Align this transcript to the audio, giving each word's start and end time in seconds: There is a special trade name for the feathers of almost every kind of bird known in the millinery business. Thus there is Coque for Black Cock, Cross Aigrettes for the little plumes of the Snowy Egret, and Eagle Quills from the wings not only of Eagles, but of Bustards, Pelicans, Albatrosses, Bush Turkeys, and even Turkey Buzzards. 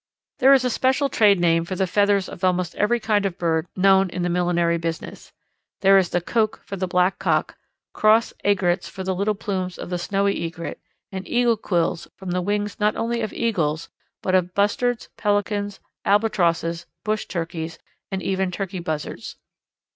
There 0.39 0.51
is 0.51 0.65
a 0.65 0.71
special 0.71 1.09
trade 1.09 1.39
name 1.39 1.63
for 1.63 1.75
the 1.75 1.85
feathers 1.85 2.27
of 2.27 2.43
almost 2.43 2.73
every 2.73 2.99
kind 2.99 3.23
of 3.23 3.37
bird 3.37 3.67
known 3.75 4.09
in 4.09 4.23
the 4.23 4.29
millinery 4.31 4.79
business. 4.79 5.25
Thus 5.25 5.31
there 5.81 5.97
is 5.99 6.09
Coque 6.25 6.59
for 6.65 6.75
Black 6.75 7.19
Cock, 7.19 7.55
Cross 7.93 8.33
Aigrettes 8.43 8.89
for 8.89 9.03
the 9.03 9.13
little 9.13 9.35
plumes 9.35 9.77
of 9.77 9.91
the 9.91 9.99
Snowy 9.99 10.43
Egret, 10.43 10.79
and 11.11 11.27
Eagle 11.27 11.55
Quills 11.55 12.07
from 12.15 12.31
the 12.31 12.41
wings 12.41 12.79
not 12.79 12.95
only 12.95 13.21
of 13.21 13.31
Eagles, 13.31 13.89
but 14.23 14.33
of 14.33 14.55
Bustards, 14.55 15.09
Pelicans, 15.17 15.79
Albatrosses, 16.03 16.87
Bush 17.03 17.27
Turkeys, 17.27 17.77
and 18.11 18.23
even 18.23 18.49
Turkey 18.49 18.79
Buzzards. 18.79 19.35